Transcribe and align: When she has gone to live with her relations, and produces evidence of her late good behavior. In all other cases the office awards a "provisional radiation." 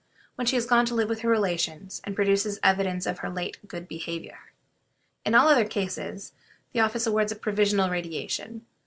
When 0.33 0.47
she 0.47 0.55
has 0.55 0.65
gone 0.65 0.87
to 0.87 0.95
live 0.95 1.09
with 1.09 1.19
her 1.19 1.29
relations, 1.29 2.01
and 2.03 2.15
produces 2.15 2.59
evidence 2.63 3.05
of 3.05 3.19
her 3.19 3.29
late 3.29 3.59
good 3.67 3.87
behavior. 3.87 4.51
In 5.23 5.35
all 5.35 5.47
other 5.47 5.63
cases 5.63 6.33
the 6.73 6.79
office 6.79 7.05
awards 7.05 7.31
a 7.31 7.35
"provisional 7.35 7.91
radiation." 7.91 8.65